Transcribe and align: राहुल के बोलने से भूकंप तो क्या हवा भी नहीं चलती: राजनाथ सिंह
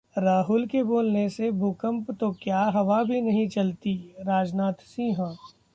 राहुल 0.15 0.65
के 0.67 0.81
बोलने 0.83 1.27
से 1.29 1.49
भूकंप 1.51 2.09
तो 2.19 2.31
क्या 2.41 2.61
हवा 2.75 3.01
भी 3.03 3.21
नहीं 3.21 3.47
चलती: 3.49 3.95
राजनाथ 4.19 4.83
सिंह 4.85 5.15